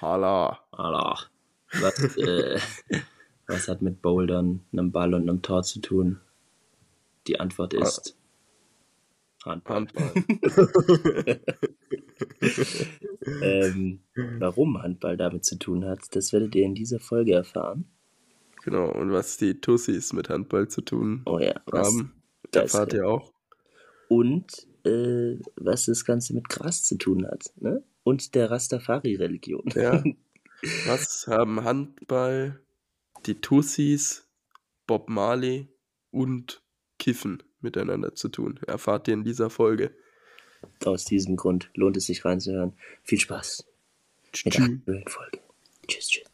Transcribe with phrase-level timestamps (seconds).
[0.00, 0.60] Hala.
[0.72, 1.18] Hala.
[1.80, 2.58] Was, äh,
[3.46, 6.20] was hat mit Bouldern, einem Ball und einem Tor zu tun?
[7.26, 8.16] Die Antwort ist
[9.44, 9.86] Handball.
[9.86, 11.40] Handball.
[13.42, 14.00] ähm,
[14.38, 17.84] warum Handball damit zu tun hat, das werdet ihr in dieser Folge erfahren.
[18.62, 22.12] Genau, und was die Tussis mit Handball zu tun Oh ja, was, haben,
[22.50, 23.32] das- erfahrt ihr auch.
[24.08, 27.44] und äh, was das Ganze mit Gras zu tun hat.
[27.56, 27.82] Ne?
[28.10, 29.70] Und der Rastafari-Religion.
[29.76, 30.02] Ja.
[30.86, 32.60] Was haben Handball,
[33.24, 34.26] die Tussis,
[34.88, 35.68] Bob Marley
[36.10, 36.60] und
[36.98, 38.58] Kiffen miteinander zu tun?
[38.66, 39.94] Erfahrt ihr in dieser Folge.
[40.84, 42.72] Aus diesem Grund lohnt es sich reinzuhören.
[43.04, 43.64] Viel Spaß
[44.44, 45.38] mit der aktuellen Folge.
[45.86, 46.26] Tschüss, tschüss.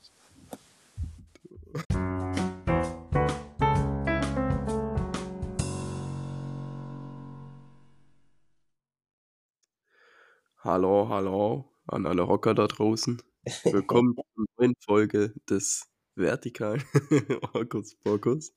[10.67, 13.23] Hallo, hallo an alle Rocker da draußen.
[13.71, 16.83] Willkommen zur neuen Folge des vertikalen
[17.55, 18.53] Orkus Pokus.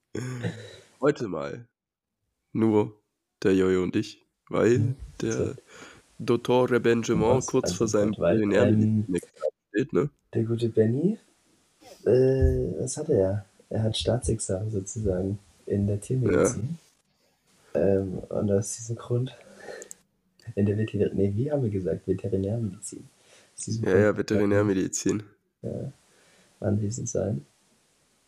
[1.00, 1.68] Heute mal
[2.52, 3.00] nur
[3.44, 5.54] der Jojo und ich, weil der
[6.18, 9.22] Dottore Benjamin kurz Also, vor seinem weil, Veterinärmedizin
[9.70, 10.10] steht, ne?
[10.34, 11.20] Der gute Benny,
[12.06, 12.10] äh,
[12.80, 13.46] was hat er?
[13.70, 15.38] Er hat Staatsexamen sozusagen
[15.68, 16.80] in der Tiermedizin.
[17.76, 19.38] Ähm, und aus diesem Grund,
[20.56, 22.08] in der Veterinär, nee, wie haben wir gesagt?
[22.08, 23.04] Veterinärmedizin.
[23.84, 25.24] Ja, ja, Veterinärmedizin.
[25.62, 25.92] ja,
[26.60, 27.46] anwesend sein.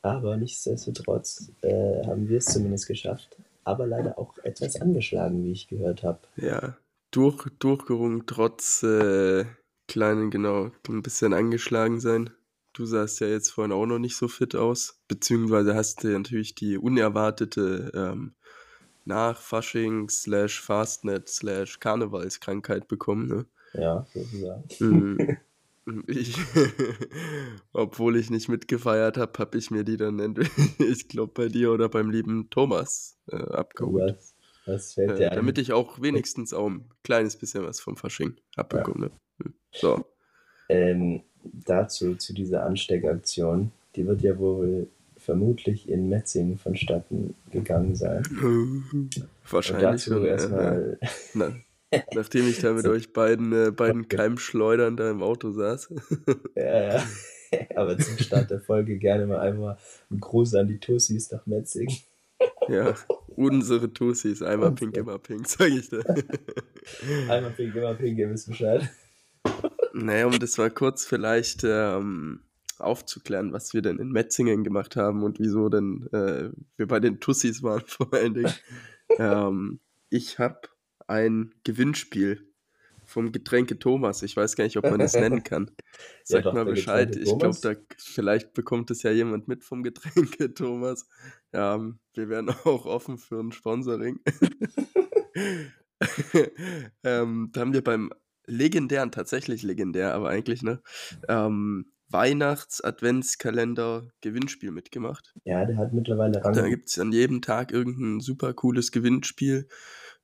[0.01, 3.37] Aber nichtsdestotrotz äh, haben wir es zumindest geschafft.
[3.63, 6.19] Aber leider auch etwas angeschlagen, wie ich gehört habe.
[6.35, 6.77] Ja,
[7.11, 9.45] durch, durchgerungen, trotz äh,
[9.87, 12.31] kleinen, genau, ein bisschen angeschlagen sein.
[12.73, 16.17] Du sahst ja jetzt vorhin auch noch nicht so fit aus, beziehungsweise hast du ja
[16.17, 18.33] natürlich die unerwartete ähm,
[19.05, 23.45] Nach-Fasching slash Fastnet slash Karnevalskrankheit bekommen, ne?
[23.73, 24.63] Ja, sozusagen.
[24.79, 25.37] Mhm.
[26.05, 26.35] Ich,
[27.73, 30.49] obwohl ich nicht mitgefeiert habe, habe ich mir die dann, entweder-
[30.79, 34.15] ich glaube, bei dir oder beim lieben Thomas äh, abgeholt.
[34.15, 35.37] Was, was fällt Äh, dir ein?
[35.37, 39.07] damit ich auch wenigstens auch ein kleines bisschen was vom Fasching abbekomme.
[39.07, 39.11] Ne?
[39.43, 39.53] Hm.
[39.73, 40.05] So.
[40.69, 44.87] Ähm, dazu, zu dieser Ansteckaktion, die wird ja wohl
[45.21, 48.23] vermutlich in Metzingen vonstatten gegangen sein.
[48.41, 49.09] Und
[49.49, 49.83] Wahrscheinlich.
[49.83, 50.99] dazu schon, äh, erstmal,
[51.33, 51.55] na,
[52.13, 52.91] nachdem ich da mit So.
[52.91, 55.93] euch beiden, äh, beiden Keimschleudern da im Auto saß.
[56.55, 57.03] ja, ja.
[57.75, 59.77] aber zum Start der Folge gerne mal einfach
[60.09, 61.95] einen Gruß an die Tussis nach Metzingen.
[62.67, 62.95] ja,
[63.35, 64.41] unsere Tussis.
[64.41, 66.03] Einmal pink, immer pink, sag ich dir.
[67.29, 68.89] Einmal pink, immer pink, ihr wisst Bescheid.
[69.93, 72.39] Naja, um das mal kurz vielleicht ähm,
[72.81, 77.19] aufzuklären, was wir denn in Metzingen gemacht haben und wieso denn äh, wir bei den
[77.19, 78.53] Tussis waren vor allen Dingen.
[79.17, 80.61] ähm, ich habe
[81.07, 82.51] ein Gewinnspiel
[83.11, 84.23] vom Getränke Thomas.
[84.23, 85.69] Ich weiß gar nicht, ob man das nennen kann.
[86.23, 87.15] Sag doch, mal Bescheid.
[87.15, 91.07] Ich glaube, da vielleicht bekommt es ja jemand mit vom Getränke Thomas.
[91.53, 94.19] Ähm, wir wären auch offen für ein Sponsoring.
[97.03, 98.11] ähm, da haben wir beim
[98.47, 100.81] legendären, tatsächlich legendär, aber eigentlich, ne?
[101.27, 105.33] Ähm, Weihnachts-Adventskalender-Gewinnspiel mitgemacht.
[105.43, 106.53] Ja, der hat mittlerweile Rang.
[106.53, 109.67] Da gibt es an jedem Tag irgendein super cooles Gewinnspiel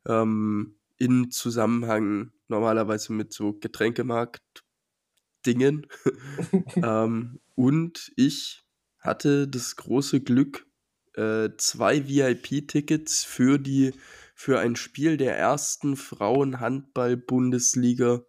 [0.08, 5.88] ähm, in Zusammenhang normalerweise mit so Getränkemarkt-Dingen.
[6.76, 8.64] ähm, und ich
[9.00, 10.68] hatte das große Glück,
[11.16, 13.96] äh, zwei VIP-Tickets für die
[14.36, 18.22] für ein Spiel der ersten Frauenhandball-Bundesliga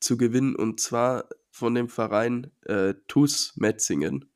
[0.00, 4.26] zu gewinnen und zwar von dem Verein äh, TuS Metzingen.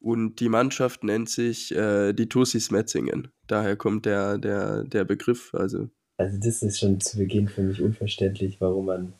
[0.00, 3.28] Und die Mannschaft nennt sich äh, die Tussis Metzingen.
[3.46, 5.54] Daher kommt der, der, der Begriff.
[5.54, 5.88] Also,
[6.18, 9.14] Also das ist schon zu Beginn für mich unverständlich, warum man,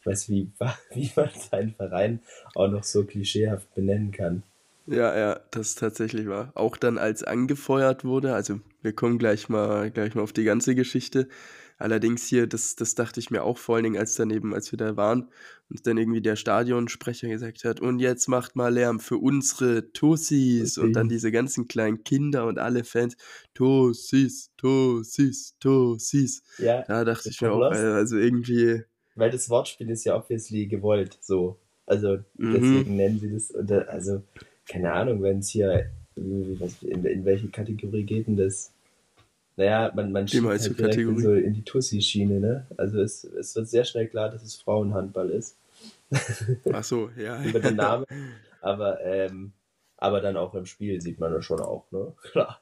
[0.00, 0.50] ich weiß wie,
[0.94, 2.20] wie man seinen Verein
[2.54, 4.42] auch noch so klischeehaft benennen kann.
[4.86, 6.52] ja, ja, das tatsächlich wahr.
[6.54, 10.74] Auch dann, als angefeuert wurde, also wir kommen gleich mal, gleich mal auf die ganze
[10.74, 11.26] Geschichte.
[11.78, 14.76] Allerdings hier, das, das dachte ich mir auch vor allen Dingen, als daneben, als wir
[14.76, 15.28] da waren
[15.68, 20.78] und dann irgendwie der Stadionsprecher gesagt hat, und jetzt macht mal Lärm für unsere Tussis
[20.78, 23.16] und dann diese ganzen kleinen Kinder und alle Fans,
[23.54, 26.42] Tussis, Tussis, Tussis.
[26.58, 28.82] Ja, Da dachte ich mir auch, äh, also irgendwie,
[29.16, 31.58] weil das Wortspiel ist ja obviously gewollt, so.
[31.86, 32.52] Also Mhm.
[32.52, 33.54] deswegen nennen sie das,
[33.88, 34.22] also
[34.66, 38.72] keine Ahnung, wenn es hier, was, in, in welche Kategorie geht denn das?
[39.56, 42.66] Naja, man, man schiebt halt direkt in, so in die Tussi-Schiene, ne?
[42.76, 45.56] Also es, es wird sehr schnell klar, dass es Frauenhandball ist.
[46.72, 47.42] ach so, ja.
[47.44, 48.04] über den Namen.
[48.60, 49.52] Aber, ähm,
[49.96, 52.14] aber dann auch im Spiel sieht man das schon auch, ne?
[52.32, 52.60] Klar.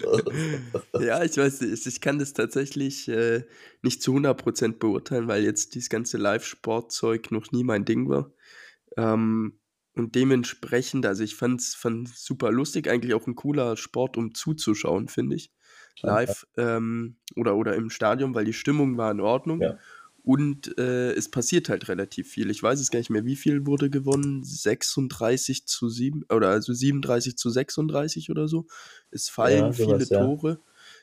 [1.00, 3.42] ja, ich weiß nicht, ich kann das tatsächlich äh,
[3.82, 8.32] nicht zu 100% beurteilen, weil jetzt dieses ganze Live-Sportzeug noch nie mein Ding war.
[8.96, 9.59] Ähm,
[10.00, 11.78] und dementsprechend, also ich fand es
[12.16, 15.52] super lustig, eigentlich auch ein cooler Sport, um zuzuschauen, finde ich.
[16.02, 19.60] Live ähm, oder, oder im Stadion, weil die Stimmung war in Ordnung.
[19.60, 19.78] Ja.
[20.22, 22.50] Und äh, es passiert halt relativ viel.
[22.50, 24.42] Ich weiß es gar nicht mehr, wie viel wurde gewonnen.
[24.42, 28.66] 36 zu 7 oder also 37 zu 36 oder so.
[29.10, 30.60] Es fallen ja, viele Tore.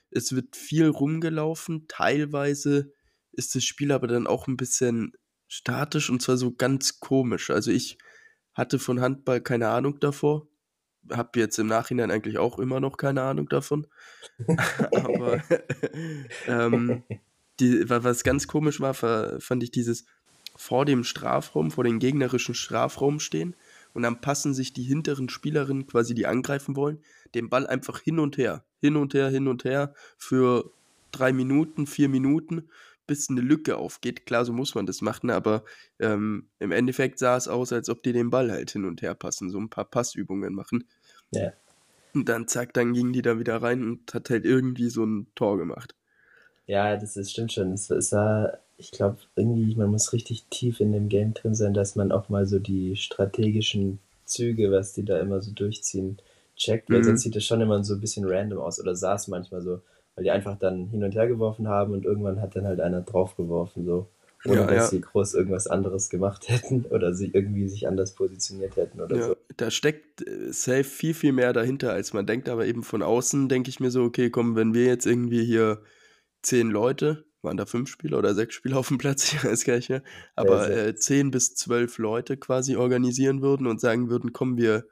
[0.09, 1.85] Es wird viel rumgelaufen.
[1.87, 2.91] Teilweise
[3.31, 5.13] ist das Spiel aber dann auch ein bisschen
[5.47, 7.51] statisch und zwar so ganz komisch.
[7.51, 7.99] Also ich
[8.57, 10.47] hatte von Handball keine Ahnung davor.
[11.09, 13.87] Hab jetzt im Nachhinein eigentlich auch immer noch keine Ahnung davon.
[14.91, 15.41] aber
[16.47, 17.03] ähm,
[17.59, 20.05] die, was ganz komisch war, fand ich dieses
[20.55, 23.55] vor dem Strafraum, vor dem gegnerischen Strafraum stehen
[23.93, 26.99] und dann passen sich die hinteren Spielerinnen quasi, die angreifen wollen,
[27.35, 30.71] den Ball einfach hin und her, hin und her, hin und her für
[31.11, 32.69] drei Minuten, vier Minuten,
[33.07, 34.25] bis eine Lücke aufgeht.
[34.25, 35.63] Klar, so muss man das machen, aber
[35.99, 39.15] ähm, im Endeffekt sah es aus, als ob die den Ball halt hin und her
[39.15, 40.83] passen, so ein paar Passübungen machen.
[41.31, 41.53] Ja.
[42.13, 45.27] Und dann zack, dann ging die da wieder rein und hat halt irgendwie so ein
[45.35, 45.95] Tor gemacht.
[46.65, 47.71] Ja, das ist, stimmt schon.
[47.73, 51.73] Es, es war, ich glaube, irgendwie, man muss richtig tief in dem Game drin sein,
[51.73, 56.17] dass man auch mal so die strategischen Züge, was die da immer so durchziehen,
[56.55, 57.03] checkt, weil mhm.
[57.05, 59.81] sonst sieht das schon immer so ein bisschen random aus oder sah es manchmal so,
[60.17, 63.01] weil die einfach dann hin und her geworfen haben und irgendwann hat dann halt einer
[63.01, 64.07] draufgeworfen, so.
[64.45, 64.85] Ohne ja, dass ja.
[64.85, 69.27] sie groß irgendwas anderes gemacht hätten oder sie irgendwie sich anders positioniert hätten oder ja,
[69.27, 69.35] so.
[69.55, 73.47] Da steckt äh, safe viel, viel mehr dahinter, als man denkt, aber eben von außen
[73.47, 75.81] denke ich mir so, okay, komm, wenn wir jetzt irgendwie hier
[76.41, 79.75] zehn Leute, waren da fünf Spieler oder sechs Spieler auf dem Platz, ich weiß gar
[79.75, 80.01] nicht mehr,
[80.35, 84.85] aber äh, zehn bis zwölf Leute quasi organisieren würden und sagen würden, komm, wir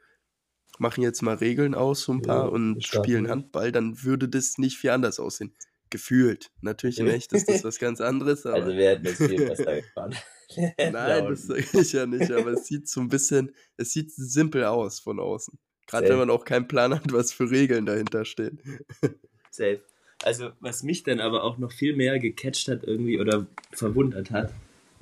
[0.79, 4.57] machen jetzt mal Regeln aus, so ein paar, ja, und spielen Handball, dann würde das
[4.57, 5.53] nicht viel anders aussehen.
[5.89, 6.51] Gefühlt.
[6.61, 8.45] Natürlich in echt ist das was ganz anderes.
[8.45, 10.15] also wir hätten das viel besser gefahren.
[10.77, 14.65] Nein, das sage ich ja nicht, aber es sieht so ein bisschen, es sieht simpel
[14.65, 15.57] aus von außen.
[15.87, 18.59] Gerade wenn man auch keinen Plan hat, was für Regeln dahinter stehen.
[19.51, 19.81] Safe.
[20.23, 24.51] Also, was mich dann aber auch noch viel mehr gecatcht hat irgendwie oder verwundert hat,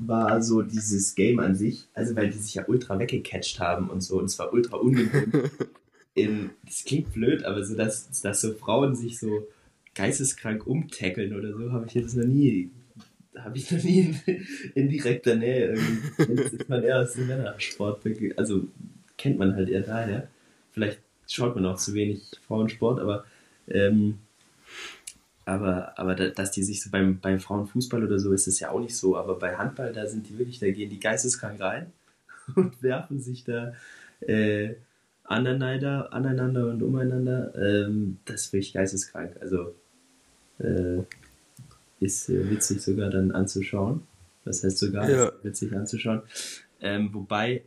[0.07, 1.87] war so dieses Game an sich.
[1.93, 4.19] Also, weil die sich ja ultra weggecatcht haben und so.
[4.19, 5.51] Und es war ultra ungewohnt.
[6.15, 9.47] In, das klingt blöd, aber so, dass, dass so Frauen sich so
[9.95, 12.69] geisteskrank umtackeln oder so, habe ich jetzt noch nie,
[13.35, 14.45] habe ich noch nie in,
[14.75, 16.33] in direkter Nähe irgendwie.
[16.35, 18.01] Jetzt ist man eher aus dem Männersport,
[18.35, 18.67] also
[19.17, 20.27] kennt man halt eher daher.
[20.71, 23.25] Vielleicht schaut man auch zu wenig Frauensport, aber
[23.67, 24.19] ähm,
[25.45, 28.69] aber, aber da, dass die sich so beim, beim Frauenfußball oder so ist es ja
[28.69, 29.17] auch nicht so.
[29.17, 31.91] Aber bei Handball, da sind die wirklich, da gehen die geisteskrank rein
[32.55, 33.73] und werfen sich da
[34.21, 34.75] äh,
[35.23, 37.53] aneinander, aneinander und umeinander.
[37.55, 39.35] Ähm, das ist wirklich geisteskrank.
[39.41, 39.75] Also
[40.59, 41.03] äh,
[41.99, 44.03] ist äh, witzig sogar dann anzuschauen.
[44.45, 45.31] Das heißt sogar ja.
[45.41, 46.21] witzig anzuschauen.
[46.81, 47.63] Ähm, wobei,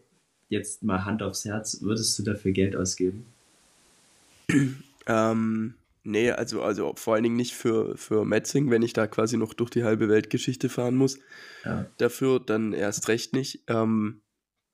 [0.49, 3.27] jetzt mal Hand aufs Herz, würdest du dafür Geld ausgeben?
[5.07, 5.75] ähm,
[6.07, 9.55] Nee, also, also vor allen Dingen nicht für, für Metzing, wenn ich da quasi noch
[9.55, 11.19] durch die halbe Weltgeschichte fahren muss.
[11.65, 11.87] Ja.
[11.99, 13.65] Dafür dann erst recht nicht.
[13.67, 14.23] Ähm,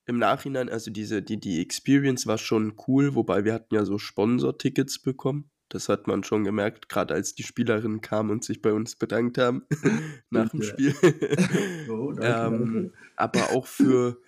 [0.05, 3.97] Im Nachhinein, also diese, die, die Experience war schon cool, wobei wir hatten ja so
[3.97, 5.51] Sponsor-Tickets bekommen.
[5.71, 9.39] Das hat man schon gemerkt, gerade als die Spielerinnen kamen und sich bei uns bedankt
[9.39, 9.65] haben
[10.31, 10.95] nach dem Spiel.
[11.89, 14.19] oh, ähm, aber auch für,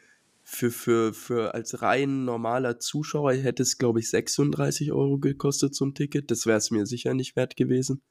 [0.46, 5.94] für, für, für als rein normaler Zuschauer hätte es, glaube ich, 36 Euro gekostet zum
[5.94, 6.30] Ticket.
[6.30, 8.02] Das wäre es mir sicher nicht wert gewesen.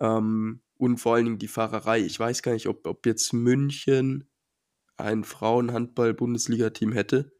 [0.00, 2.00] Ähm, und vor allen Dingen die Fahrerei.
[2.00, 4.28] Ich weiß gar nicht, ob, ob jetzt München
[4.96, 7.32] ein Frauenhandball-Bundesliga-Team hätte,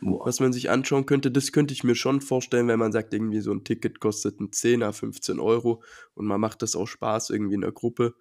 [0.00, 0.26] Boah.
[0.26, 1.30] was man sich anschauen könnte.
[1.30, 4.50] Das könnte ich mir schon vorstellen, wenn man sagt, irgendwie so ein Ticket kostet ein
[4.50, 5.82] 10er, 15 Euro
[6.14, 8.14] und man macht das auch Spaß irgendwie in der Gruppe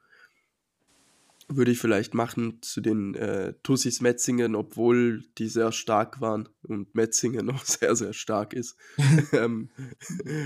[1.47, 6.95] würde ich vielleicht machen zu den äh, Tussis Metzingen, obwohl die sehr stark waren und
[6.95, 8.77] Metzingen auch sehr, sehr stark ist.
[9.33, 9.69] ähm,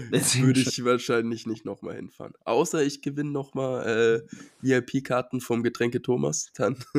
[0.09, 2.33] würde ich wahrscheinlich nicht nochmal hinfahren.
[2.43, 6.75] Außer ich gewinne nochmal äh, VIP-Karten vom Getränke Thomas, dann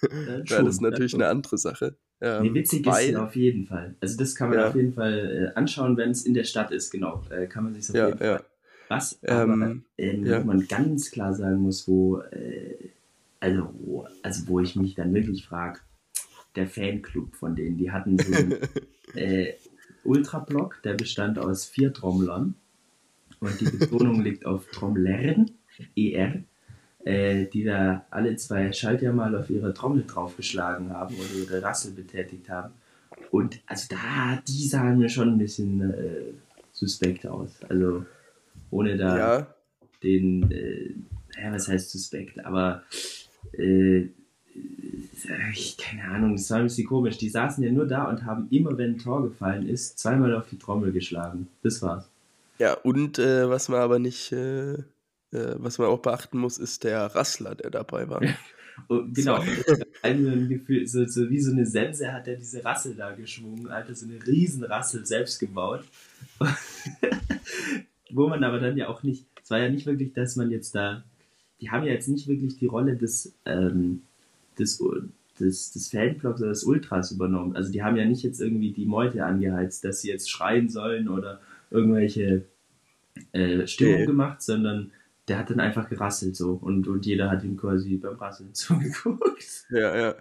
[0.00, 1.96] wäre das natürlich eine andere Sache.
[2.20, 3.94] Ähm, nee, witzig weil, ist auf jeden Fall.
[4.00, 4.68] Also das kann man ja.
[4.68, 7.22] auf jeden Fall äh, anschauen, wenn es in der Stadt ist, genau.
[7.30, 8.36] Äh, kann man sich auf ja, jeden ja.
[8.38, 8.44] Fall.
[8.88, 12.22] Was aber ähm, äh, man ganz klar sagen muss, wo
[13.46, 15.80] also, also wo ich mich dann wirklich frage,
[16.54, 18.54] der Fanclub von denen, die hatten so einen
[19.14, 19.54] äh,
[20.04, 22.54] Ultrablock, der bestand aus vier Trommlern
[23.40, 25.50] und die Betonung liegt auf Trommlern,
[25.96, 26.42] ER,
[27.04, 31.92] äh, die da alle zwei Schaltjahr mal auf ihre Trommel draufgeschlagen haben oder ihre Rassel
[31.92, 32.74] betätigt haben.
[33.30, 36.32] Und also da, die sahen mir schon ein bisschen äh,
[36.72, 37.50] suspekt aus.
[37.68, 38.06] Also
[38.70, 39.54] ohne da Ja,
[40.02, 40.94] den, äh,
[41.40, 42.82] ja, was heißt suspekt, aber
[43.52, 44.08] äh,
[45.52, 47.18] ich, keine Ahnung, das war ein bisschen komisch.
[47.18, 50.48] Die saßen ja nur da und haben immer, wenn ein Tor gefallen ist, zweimal auf
[50.48, 51.48] die Trommel geschlagen.
[51.62, 52.08] Das war's.
[52.58, 56.84] ja, und äh, was man aber nicht, äh, äh, was man auch beachten muss, ist
[56.84, 58.22] der Rassler, der dabei war.
[58.88, 59.42] Und genau,
[60.02, 63.68] also ein Gefühl, so, so wie so eine Sense hat er diese Rassel da geschwungen,
[63.68, 65.84] Alter, so eine Riesenrassel selbst gebaut.
[68.10, 70.74] Wo man aber dann ja auch nicht, es war ja nicht wirklich, dass man jetzt
[70.74, 71.04] da,
[71.60, 74.02] die haben ja jetzt nicht wirklich die Rolle des, ähm,
[74.58, 74.82] des,
[75.40, 77.56] des, des Fanblocks oder des Ultras übernommen.
[77.56, 81.08] Also die haben ja nicht jetzt irgendwie die Meute angeheizt, dass sie jetzt schreien sollen
[81.08, 82.44] oder irgendwelche
[83.32, 84.06] äh, Stimmung Nee.
[84.06, 84.92] gemacht, sondern
[85.28, 89.66] der hat dann einfach gerasselt so und, und jeder hat ihm quasi beim Rasseln zugeguckt.
[89.70, 90.14] Ja, ja.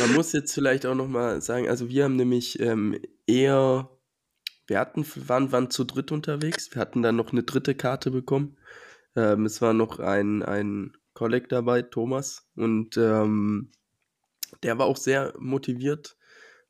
[0.00, 3.88] Man muss jetzt vielleicht auch noch mal sagen, also wir haben nämlich ähm, eher,
[4.66, 6.74] wir hatten, waren, waren zu dritt unterwegs.
[6.74, 8.57] Wir hatten dann noch eine dritte Karte bekommen.
[9.18, 13.72] Ähm, es war noch ein, ein Kolleg dabei, Thomas, und ähm,
[14.62, 16.16] der war auch sehr motiviert,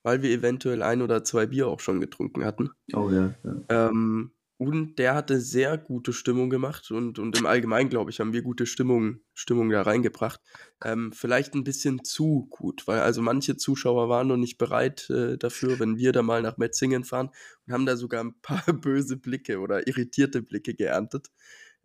[0.03, 2.71] weil wir eventuell ein oder zwei Bier auch schon getrunken hatten.
[2.95, 3.89] Oh ja, ja.
[3.89, 8.33] Ähm, und der hatte sehr gute Stimmung gemacht und, und im Allgemeinen, glaube ich, haben
[8.33, 10.41] wir gute Stimmung, Stimmung da reingebracht.
[10.83, 15.37] Ähm, vielleicht ein bisschen zu gut, weil also manche Zuschauer waren noch nicht bereit äh,
[15.37, 17.31] dafür, wenn wir da mal nach Metzingen fahren
[17.67, 21.29] und haben da sogar ein paar böse Blicke oder irritierte Blicke geerntet.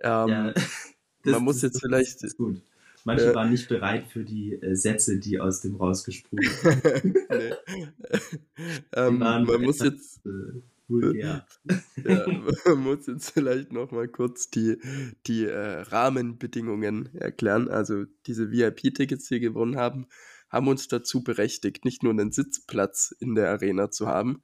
[0.03, 0.53] Ähm, ja
[1.25, 2.61] man muss jetzt vielleicht- ist gut.
[3.05, 6.47] Manche Äh, waren nicht bereit für die äh, Sätze, die aus dem rausgesprungen
[7.29, 7.53] nee.
[8.95, 11.45] ähm, man muss jetzt äh, vulgär.
[12.03, 12.25] Ja,
[12.65, 14.77] man muss jetzt vielleicht noch mal kurz die,
[15.27, 17.69] die äh, Rahmenbedingungen erklären.
[17.69, 20.07] Also diese VIP-Tickets, die wir gewonnen haben,
[20.49, 24.43] haben uns dazu berechtigt, nicht nur einen Sitzplatz in der Arena zu haben,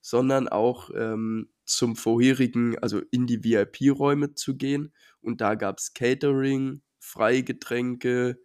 [0.00, 4.92] sondern auch ähm, zum vorherigen, also in die VIP-Räume zu gehen.
[5.20, 8.40] Und da gab es Catering, Freigetränke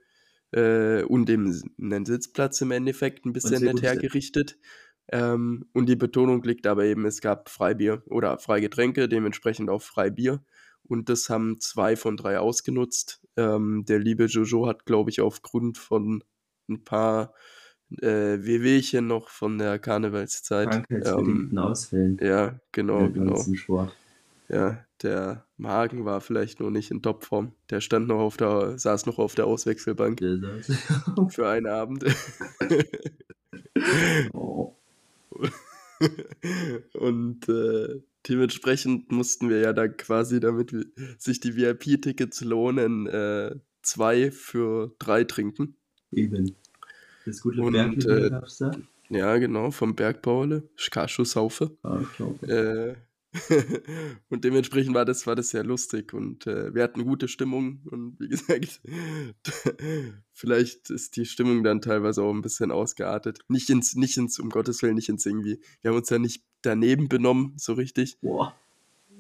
[0.51, 4.57] äh, und eben einen Sitzplatz im Endeffekt, ein bisschen nett hergerichtet.
[5.11, 10.43] Ähm, und die Betonung liegt aber eben, es gab Freibier oder Freigetränke, dementsprechend auch Freibier.
[10.83, 13.21] Und das haben zwei von drei ausgenutzt.
[13.37, 16.23] Ähm, der liebe Jojo hat, glaube ich, aufgrund von
[16.69, 17.33] ein paar
[18.01, 20.69] äh, Wehwehchen noch von der Karnevalszeit.
[20.69, 22.17] Krankheitsbedingten Ausfällen.
[22.21, 23.41] ja, genau, genau.
[23.53, 23.95] Sport.
[24.49, 27.53] Ja, der Magen war vielleicht noch nicht in Topform.
[27.69, 30.19] Der stand noch auf der, saß noch auf der Auswechselbank
[31.29, 32.03] für einen Abend.
[34.33, 34.75] oh.
[36.93, 40.85] Und äh, dementsprechend mussten wir ja dann quasi, damit wir,
[41.17, 45.75] sich die VIP-Tickets lohnen, äh, zwei für drei trinken.
[46.11, 46.55] Eben.
[47.25, 48.71] Das gute Und, Bergbier äh, gab's da.
[49.09, 51.77] Ja, genau, vom Bergbaule, Skaschussaufe.
[51.83, 52.01] Ah.
[52.47, 52.95] Äh,
[54.29, 58.19] und dementsprechend war das, war das sehr lustig und äh, wir hatten gute Stimmung und
[58.19, 58.81] wie gesagt,
[60.33, 63.39] vielleicht ist die Stimmung dann teilweise auch ein bisschen ausgeartet.
[63.47, 65.61] Nicht ins, nicht ins, um Gottes Willen, nicht ins irgendwie.
[65.81, 68.17] Wir haben uns ja nicht daneben benommen, so richtig.
[68.21, 68.55] Boah.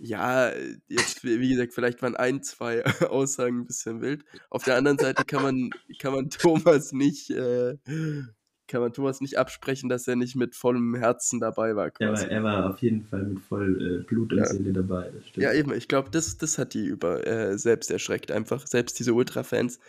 [0.03, 0.51] Ja,
[0.87, 4.25] jetzt, wie gesagt, vielleicht waren ein, zwei Aussagen ein bisschen wild.
[4.49, 7.77] Auf der anderen Seite kann man, kann man Thomas nicht, äh,
[8.67, 11.91] kann man Thomas nicht absprechen, dass er nicht mit vollem Herzen dabei war.
[11.99, 14.45] Er war, er war auf jeden Fall mit voll äh, Blut und Ja.
[14.45, 15.11] Seele dabei.
[15.35, 19.13] Ja, eben, ich glaube, das, das hat die über äh, selbst erschreckt, einfach, selbst diese
[19.13, 19.79] Ultra-Fans,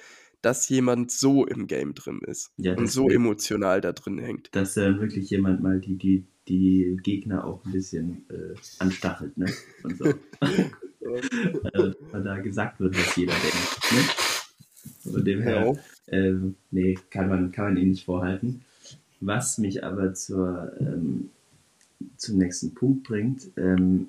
[0.42, 4.54] dass jemand so im Game drin ist Ja, und so emotional da drin hängt.
[4.54, 9.46] Dass dann wirklich jemand mal die, die, die Gegner auch ein bisschen äh, anstachelt, ne?
[9.84, 10.04] Und so.
[10.40, 13.92] also, weil da gesagt wird, was jeder denkt.
[13.92, 15.12] Ne?
[15.12, 16.18] Von dem her, Ja.
[16.18, 18.62] ähm, nee, kann man, kann man ihn nicht vorhalten.
[19.20, 21.30] Was mich aber zur, ähm,
[22.16, 24.08] zum nächsten Punkt bringt, ähm,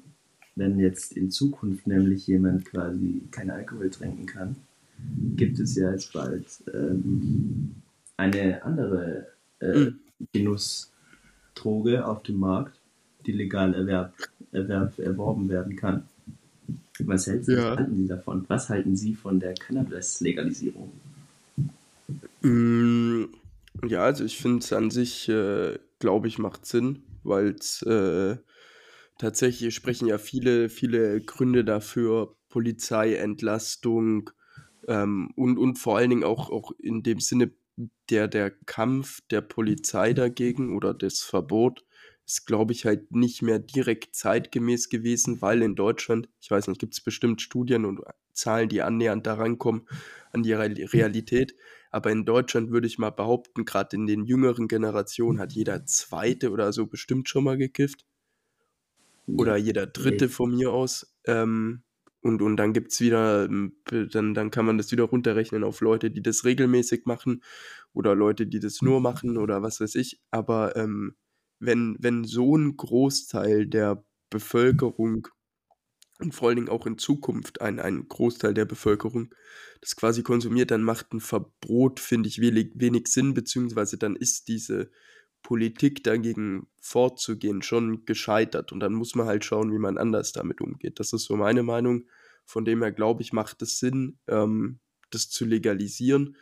[0.55, 4.55] wenn jetzt in Zukunft nämlich jemand quasi keinen Alkohol trinken kann,
[5.35, 7.75] gibt es ja jetzt bald ähm,
[8.17, 9.27] eine andere
[9.59, 9.99] äh, Mhm.
[10.33, 12.79] Genussdroge auf dem Markt,
[13.25, 14.13] die legal erwerb,
[14.51, 16.03] erwerb, erworben werden kann.
[16.99, 17.75] Was, Ja.
[17.77, 18.45] halten Sie davon?
[18.47, 20.91] Was halten Sie von der Cannabis-Legalisierung?
[22.41, 23.25] Mm,
[23.87, 28.37] Ja, also ich finde es an sich, äh, glaube ich, macht Sinn, weil es äh,
[29.17, 34.31] tatsächlich sprechen ja viele, viele Gründe dafür, Polizeientlastung
[34.87, 37.51] ähm, und, und vor allen Dingen auch, auch in dem Sinne
[38.09, 41.85] der, der Kampf der Polizei dagegen oder das Verbot
[42.25, 46.79] ist, glaube ich, halt nicht mehr direkt zeitgemäß gewesen, weil in Deutschland, ich weiß nicht,
[46.79, 49.87] gibt es bestimmt Studien und Zahlen, die annähernd daran kommen,
[50.31, 51.55] an die Real- Realität.
[51.91, 56.51] Aber in Deutschland würde ich mal behaupten, gerade in den jüngeren Generationen hat jeder Zweite
[56.51, 58.05] oder so bestimmt schon mal gekifft.
[59.35, 61.15] Oder jeder Dritte von mir aus.
[61.25, 61.83] Ähm,
[62.23, 66.09] Und, und dann gibt's wieder, ähm, dann, dann kann man das wieder runterrechnen auf Leute,
[66.09, 67.43] die das regelmäßig machen
[67.91, 70.21] oder Leute, die das nur machen oder was weiß ich.
[70.31, 71.15] Aber ähm,
[71.59, 75.27] wenn, wenn so ein Großteil der Bevölkerung
[76.19, 79.35] und vor allen Dingen auch in Zukunft ein, ein Großteil der Bevölkerung
[79.81, 84.47] das quasi konsumiert, dann macht ein Verbot, finde ich, wenig, wenig Sinn, beziehungsweise dann ist
[84.47, 84.91] diese
[85.43, 90.61] Politik dagegen vorzugehen schon gescheitert und dann muss man halt schauen, wie man anders damit
[90.61, 90.99] umgeht.
[90.99, 92.05] Das ist so meine Meinung.
[92.45, 94.79] Von dem her glaube ich, macht es Sinn, ähm,
[95.11, 96.37] das zu legalisieren.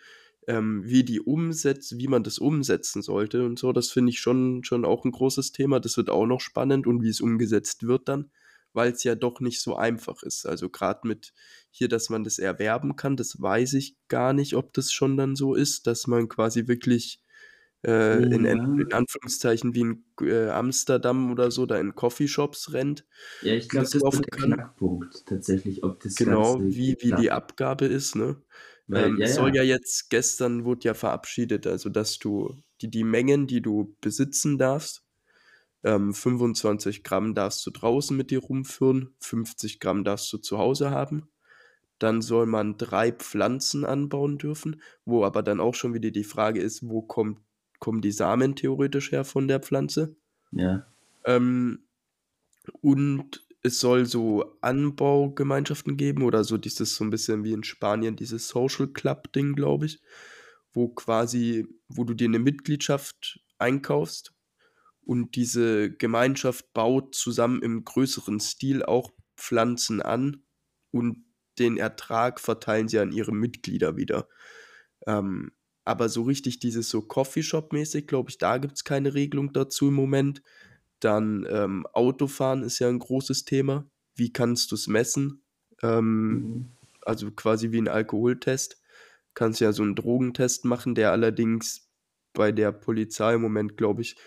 [0.48, 4.63] Ähm, wie die umsetzt, wie man das umsetzen sollte und so, das finde ich schon,
[4.63, 5.79] schon auch ein großes Thema.
[5.79, 8.31] Das wird auch noch spannend und wie es umgesetzt wird dann
[8.74, 10.46] weil es ja doch nicht so einfach ist.
[10.46, 11.34] Also gerade mit
[11.70, 15.36] hier, dass man das erwerben kann, das weiß ich gar nicht, ob das schon dann
[15.36, 17.20] so ist, dass man quasi wirklich
[17.85, 18.57] äh, in, Ja.
[18.77, 23.05] in Anführungszeichen wie in äh, Amsterdam oder so da in Coffeeshops rennt
[23.39, 24.55] Ja, ich glaube, das das wird der kann.
[24.55, 27.31] Knackpunkt tatsächlich, ob das Genau, wie, wie die.
[27.31, 28.41] Abgabe ist, ne?
[28.88, 32.61] Weil, Ähm, ja, es soll ja, ja jetzt, gestern wurde ja verabschiedet, also dass du
[32.81, 35.03] die, die Mengen, die du besitzen darfst,
[35.83, 40.91] ähm, 25 Gramm darfst du draußen mit dir rumführen, 50 Gramm darfst du zu Hause
[40.91, 41.29] haben.
[42.00, 46.61] Dann soll man drei Pflanzen anbauen dürfen, wo aber dann auch schon wieder die Frage
[46.61, 47.39] ist, wo kommt,
[47.81, 50.15] kommen die Samen theoretisch her von der Pflanze?
[50.51, 50.85] ja.
[51.25, 51.83] Ähm,
[52.81, 58.15] und es soll so Anbaugemeinschaften geben oder so dieses so ein bisschen wie in Spanien,
[58.15, 60.01] dieses Social Club-Ding, glaube ich,
[60.73, 64.33] wo quasi, wo du dir eine Mitgliedschaft einkaufst
[65.03, 70.43] und diese Gemeinschaft baut zusammen im größeren Stil auch Pflanzen an
[70.91, 71.25] und
[71.59, 74.27] den Ertrag verteilen sie an ihre Mitglieder wieder.
[75.05, 75.51] Ähm,
[75.85, 79.95] aber so richtig dieses so Coffeeshop-mäßig, glaube ich, da gibt es keine Regelung dazu im
[79.95, 80.41] Moment.
[81.00, 83.89] Dann ähm, Autofahren ist ja ein großes Thema.
[84.15, 85.43] Wie kannst du es messen?
[85.81, 86.71] Ähm, Mhm.
[87.01, 88.81] also quasi wie ein Alkoholtest.
[89.33, 91.89] Kannst ja so einen Drogentest machen, der allerdings
[92.33, 94.17] bei der Polizei im Moment, glaube ich,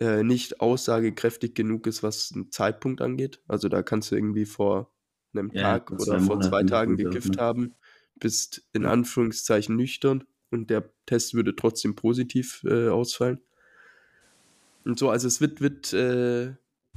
[0.00, 3.42] äh, nicht aussagekräftig genug ist, was den Zeitpunkt angeht.
[3.48, 4.92] Also da kannst du irgendwie vor
[5.34, 7.38] einem Ja, Tag oder vor zwei Tagen auch, gekifft ne?
[7.38, 7.74] haben,
[8.16, 8.86] bist in.
[8.86, 13.40] Anführungszeichen nüchtern und der Test würde trotzdem positiv äh, ausfallen.
[14.84, 16.54] Und so, also es wird, wird äh,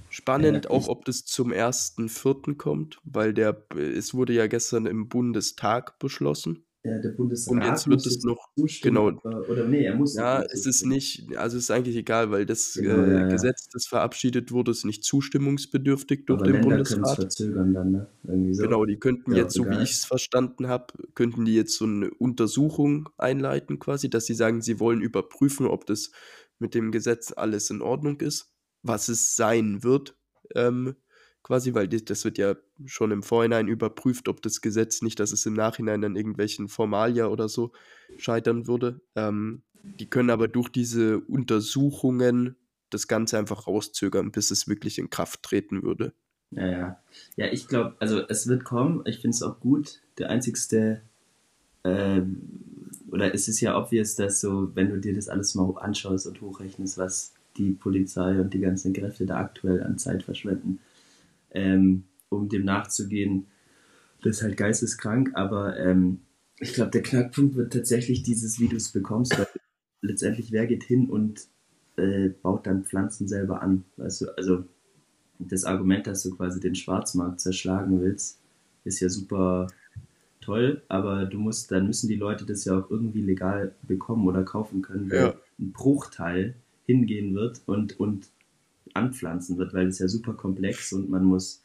[0.09, 2.55] spannend, Ja, auch ob das zum 1.4.
[2.55, 6.65] kommt, weil der, es wurde ja gestern im Bundestag beschlossen.
[6.83, 7.09] Ja, der
[7.45, 8.37] Und Bundesrat jetzt wird muss es noch,
[8.81, 12.31] genau, aber, oder nee, er muss ja, es ist nicht, also es ist eigentlich egal,
[12.31, 13.27] weil das Genau, äh, ja.
[13.27, 17.15] Gesetz, das verabschiedet wurde, ist nicht zustimmungsbedürftig durch Aber den Länder können es Bundesrat.
[17.15, 18.07] verzögern dann, ne?
[18.23, 18.63] Irgendwie so.
[18.63, 21.85] Genau, die könnten Ja, jetzt, so wie ich es verstanden habe, könnten die jetzt so
[21.85, 26.11] eine Untersuchung einleiten quasi, dass sie sagen, sie wollen überprüfen, ob das
[26.59, 30.17] mit dem Gesetz alles in Ordnung ist, was es sein wird,
[30.55, 30.95] ähm,
[31.43, 35.45] quasi, weil das wird ja schon im Vorhinein überprüft, ob das Gesetz nicht, dass es
[35.45, 37.71] im Nachhinein an irgendwelchen Formalia oder so
[38.17, 39.01] scheitern würde.
[39.15, 42.55] Ähm, die können aber durch diese Untersuchungen
[42.89, 46.13] das Ganze einfach rauszögern, bis es wirklich in Kraft treten würde.
[46.51, 46.99] Ja, ja.
[47.35, 49.03] Ja, ich glaube, also es wird kommen.
[49.05, 50.01] Ich finde es auch gut.
[50.17, 51.01] Der einzigste,
[51.83, 52.41] ähm,
[53.11, 56.41] oder es ist ja obvious, dass so, wenn du dir das alles mal anschaust und
[56.41, 60.79] hochrechnest, was die Polizei und die ganzen Kräfte da aktuell an Zeit verschwenden,
[61.51, 63.47] ähm, um dem nachzugehen,
[64.21, 65.31] das ist halt geisteskrank.
[65.33, 66.21] Aber ähm,
[66.59, 69.47] ich glaube, der Knackpunkt wird tatsächlich dieses, wie du es bekommst, weil
[70.01, 71.47] letztendlich wer geht hin und
[71.97, 73.85] äh, baut dann Pflanzen selber an.
[73.97, 74.65] Weißt du, also
[75.39, 78.39] das Argument, dass du quasi den Schwarzmarkt zerschlagen willst,
[78.83, 79.67] ist ja super
[80.41, 84.43] toll, aber du musst, dann müssen die Leute das ja auch irgendwie legal bekommen oder
[84.43, 85.33] kaufen können, weil Ja.
[85.59, 88.29] ein Bruchteil hingehen wird und, und
[88.95, 91.63] anpflanzen wird, weil es ja super komplex und man muss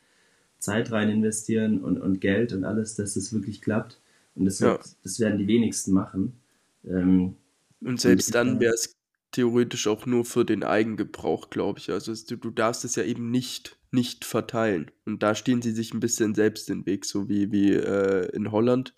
[0.59, 4.01] Zeit rein investieren und, und Geld und alles, dass es wirklich klappt.
[4.35, 4.73] Und das, Ja.
[4.73, 6.41] wird, das werden die wenigsten machen.
[6.85, 7.37] Ähm,
[7.81, 8.93] Und selbst ich dann glaub- wäre es
[9.33, 11.91] theoretisch auch nur für den Eigengebrauch, glaube ich.
[11.91, 14.91] Also es, du, du darfst es ja eben nicht, nicht verteilen.
[15.05, 18.51] Und da stehen sie sich ein bisschen selbst den Weg, so wie, wie äh, in
[18.53, 18.95] Holland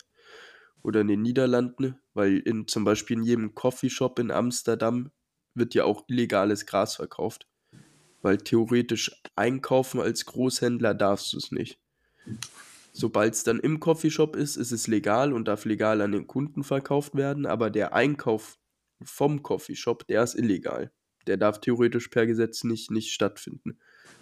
[0.83, 5.11] oder in den Niederlanden, weil in, zum Beispiel in jedem Coffeeshop in Amsterdam
[5.53, 7.46] wird ja auch illegales Gras verkauft.
[8.27, 11.79] Weil theoretisch einkaufen als Großhändler darfst du es nicht.
[12.91, 16.65] Sobald es dann im Coffeeshop ist, ist es legal und darf legal an den Kunden
[16.65, 18.59] verkauft werden, aber der Einkauf
[19.01, 20.91] vom Coffeeshop, der ist illegal.
[21.25, 23.79] Der darf theoretisch per Gesetz nicht, nicht stattfinden.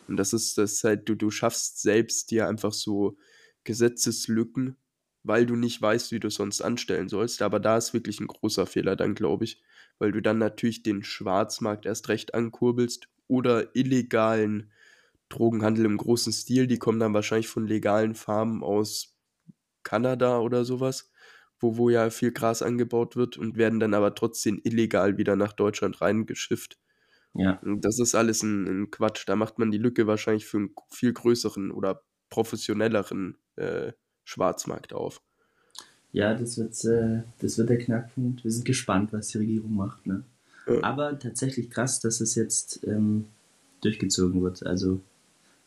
[0.07, 3.17] Und das ist das halt, du, du schaffst selbst dir einfach so
[3.63, 4.75] Gesetzeslücken,
[5.23, 7.41] weil du nicht weißt, wie du sonst anstellen sollst.
[7.41, 9.63] Aber da ist wirklich ein großer Fehler dann, glaube ich,
[9.97, 14.71] weil du dann natürlich den Schwarzmarkt erst recht ankurbelst oder illegalen
[15.29, 19.15] Drogenhandel im großen Stil, die kommen dann wahrscheinlich von legalen Farmen aus
[19.83, 21.11] Kanada oder sowas,
[21.59, 25.53] wo, wo ja viel Gras angebaut wird und werden dann aber trotzdem illegal wieder nach
[25.53, 26.77] Deutschland reingeschifft.
[27.33, 27.59] Ja.
[27.63, 29.27] Und das ist alles ein, ein Quatsch.
[29.27, 33.91] Da macht man die Lücke wahrscheinlich für einen viel größeren oder professionelleren äh,
[34.23, 35.21] Schwarzmarkt auf.
[36.11, 38.43] Ja, das wird, äh, das wird der Knackpunkt.
[38.43, 40.07] Wir sind gespannt, was die Regierung macht.
[40.07, 40.23] Ne?
[40.67, 40.83] Ja.
[40.83, 43.25] Aber tatsächlich krass, dass es jetzt ähm,
[43.81, 44.65] durchgezogen wird.
[44.65, 44.99] Also,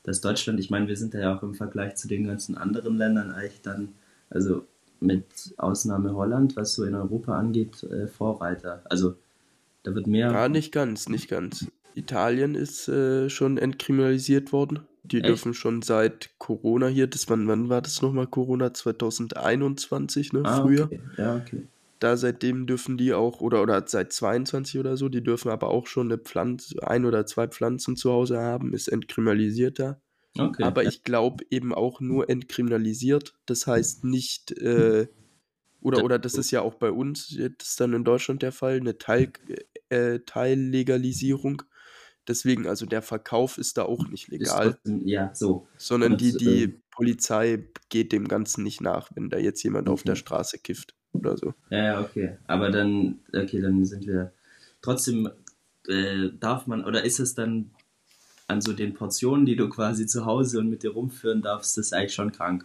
[0.03, 3.31] dass Deutschland, ich meine, wir sind ja auch im Vergleich zu den ganzen anderen Ländern
[3.31, 3.95] eigentlich dann,
[4.31, 4.65] also
[5.01, 5.25] mit
[5.57, 8.83] Ausnahme Holland, was so in Europa angeht, äh, Vorreiter.
[8.85, 9.15] Also,
[9.85, 10.33] da wird mehr.
[10.33, 11.67] Ja, nicht ganz, nicht ganz.
[11.95, 14.81] Italien ist äh, schon entkriminalisiert worden.
[15.05, 15.29] Die Echt?
[15.29, 18.75] dürfen schon seit Corona hier, das wann, wann war das nochmal Corona?
[18.75, 20.43] 2021, ne?
[20.45, 20.85] ah, Früher.
[20.85, 21.01] okay.
[21.17, 21.63] Ja, okay.
[21.99, 25.87] Da seitdem dürfen die auch, oder, oder seit 22 oder so, die dürfen aber auch
[25.87, 30.01] schon eine Pflanze, ein oder zwei Pflanzen zu Hause haben, ist entkriminalisiert da.
[30.39, 30.63] okay.
[30.63, 33.35] Aber ich glaube eben auch nur entkriminalisiert.
[33.47, 35.09] Das heißt nicht, äh,
[35.81, 38.99] oder, oder das ist ja auch bei uns jetzt dann in Deutschland der Fall, eine
[38.99, 39.33] Teil,
[39.89, 41.63] äh, Teillegalisierung.
[42.29, 45.67] Deswegen, also der Verkauf ist da auch nicht legal, trotzdem- ja, so.
[45.79, 50.03] sondern die, die ähm, Polizei geht dem Ganzen nicht nach, wenn da jetzt jemand auf
[50.03, 50.15] der.
[50.15, 51.55] Straße kifft oder so.
[51.71, 52.39] Ja, ja, okay.
[52.47, 54.33] Aber dann, okay, dann sind wir
[54.83, 55.29] trotzdem,
[55.89, 57.71] äh, darf man, oder ist es dann
[58.47, 61.87] an so den Portionen, die du quasi zu Hause und mit dir rumführen darfst, das
[61.87, 62.65] ist eigentlich schon krank.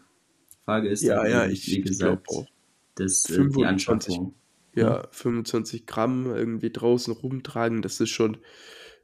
[0.66, 2.48] Frage ist, Ja, dann, ja, wie ich, wie ich gesagt, glaube auch.
[2.96, 3.66] das, äh, die 25.
[3.66, 4.34] Anschaffung.
[4.76, 8.38] Ja, 25 Gramm irgendwie draußen rumtragen, das ist schon,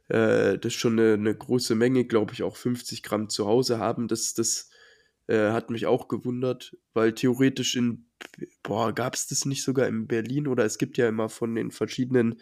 [0.08, 3.78] äh, das ist schon eine, eine große Menge, glaube ich, auch 50 Gramm zu Hause
[3.78, 4.08] haben.
[4.08, 4.70] Das, das
[5.28, 8.06] äh, hat mich auch gewundert, weil theoretisch in,
[8.62, 11.70] boah, gab es das nicht sogar in Berlin oder es gibt ja immer von den
[11.70, 12.40] verschiedenen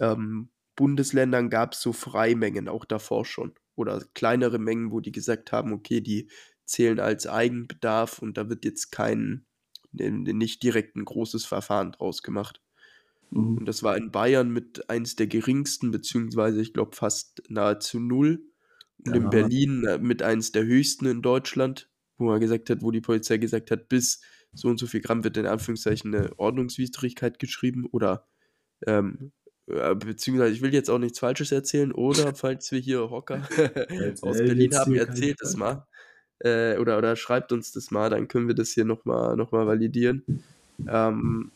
[0.00, 5.52] ähm, Bundesländern gab es so Freimengen auch davor schon oder kleinere Mengen, wo die gesagt
[5.52, 6.30] haben, okay, die
[6.64, 9.46] zählen als Eigenbedarf und da wird jetzt kein,
[9.92, 12.60] nicht direkt ein großes Verfahren draus gemacht.
[13.30, 13.58] Mhm.
[13.58, 18.44] Und das war in Bayern mit eins der geringsten, beziehungsweise ich glaube fast nahezu null.
[19.06, 19.30] Und in Ja.
[19.30, 23.38] Berlin äh, mit eins der höchsten in Deutschland, wo man gesagt hat, wo die Polizei
[23.38, 24.20] gesagt hat, bis
[24.54, 28.26] so und so viel Gramm wird in Anführungszeichen eine Ordnungswidrigkeit geschrieben oder
[28.86, 29.32] ähm,
[29.66, 33.48] äh, beziehungsweise ich will jetzt auch nichts Falsches erzählen oder falls wir hier Hocker
[34.22, 35.74] aus Berlin haben, erzählt es Fall.
[35.74, 35.86] mal.
[36.40, 39.66] Äh, oder, oder schreibt uns das mal, dann können wir das hier nochmal noch mal
[39.66, 40.44] validieren.
[40.86, 41.50] Ähm,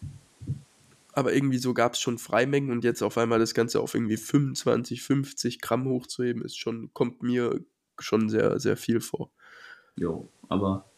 [1.12, 4.16] aber irgendwie so gab es schon Freimengen und jetzt auf einmal das Ganze auf irgendwie
[4.16, 7.61] 25, 50 Gramm hochzuheben, ist schon, kommt mir
[7.98, 9.31] schon sehr, sehr viel vor.
[9.96, 10.90] Jo, aber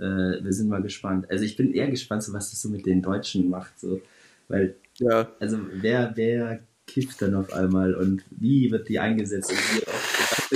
[0.00, 1.30] äh, wir sind mal gespannt.
[1.30, 4.00] Also ich bin eher gespannt, so was das so mit den Deutschen macht, so,
[4.48, 9.58] weil Ja, also wer, wer kifft dann auf einmal und wie wird die eingesetzt und
[9.58, 10.52] wie oft?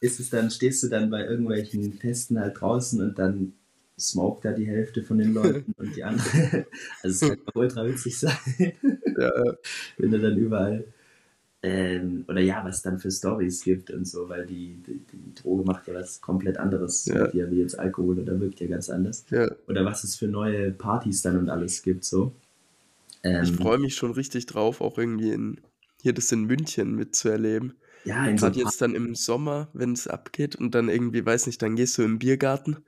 [0.00, 3.54] Ist es dann, stehst du dann bei irgendwelchen Festen halt draußen und dann
[3.98, 6.66] smokt da die Hälfte von den Leuten und die andere.
[7.02, 8.36] Also es kann ultra witzig sein,
[9.18, 9.32] ja,
[9.96, 10.84] wenn du dann überall
[11.66, 15.64] ähm, oder ja, was dann für Stories gibt und so, weil die, die, die Droge
[15.64, 17.14] macht ja was komplett anderes Ja.
[17.14, 19.24] mit dir, wie jetzt Alkohol oder wirkt ja ganz anders.
[19.30, 19.48] ja.
[19.68, 22.32] Oder was es für neue Partys dann und alles gibt, so.
[23.24, 25.60] Ähm, Ich freue mich schon richtig drauf, auch irgendwie in,
[26.02, 27.74] hier das in München mitzuerleben.
[28.04, 31.46] ja, in so Gerade jetzt dann im Sommer, wenn es abgeht und dann irgendwie, weiß
[31.46, 32.78] nicht, dann gehst du im Biergarten,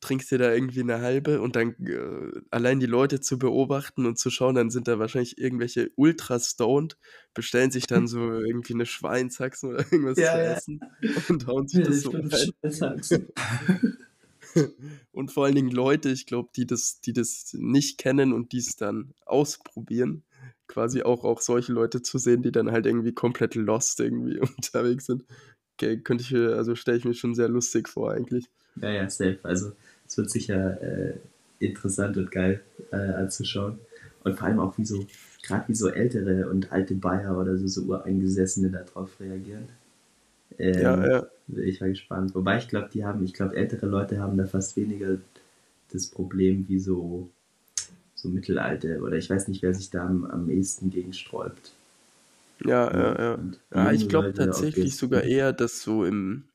[0.00, 4.18] trinkst dir da irgendwie eine halbe und dann äh, allein die Leute zu beobachten und
[4.18, 6.96] zu schauen, dann sind da wahrscheinlich irgendwelche ultra stoned,
[7.34, 10.52] bestellen sich dann so irgendwie eine Schweinshaxen oder irgendwas Ja, zu ja.
[10.54, 10.80] essen
[11.28, 12.12] und hauen sich das so.
[15.12, 18.58] Und vor allen Dingen Leute, ich glaube, die das, die das nicht kennen und die
[18.58, 20.22] es dann ausprobieren,
[20.66, 25.06] quasi auch, auch solche Leute zu sehen, die dann halt irgendwie komplett lost irgendwie unterwegs
[25.06, 25.24] sind.
[25.74, 28.48] Okay, könnte ich also stelle ich mir schon sehr lustig vor eigentlich.
[28.80, 29.38] Ja, ja, safe.
[29.42, 29.72] Also
[30.06, 31.14] es wird sicher äh,
[31.60, 32.60] interessant und geil
[32.92, 33.78] äh, anzuschauen.
[34.24, 35.06] Und vor allem auch wie so,
[35.42, 39.68] gerade wie so ältere und alte Bayer oder so, so Ureingesessene darauf reagieren.
[40.58, 41.30] Ähm, Ja, ja.
[41.56, 42.34] Ich war gespannt.
[42.34, 45.18] Wobei ich glaube, die haben, ich glaube, ältere Leute haben da fast weniger
[45.92, 47.30] das Problem wie so,
[48.14, 49.00] so Mittelalte.
[49.02, 51.72] Oder ich weiß nicht, wer sich da am, am ehesten gegen sträubt.
[52.64, 53.38] Ja, ja, ja.
[53.74, 56.48] Ja, ich glaube tatsächlich sogar eher, dass so im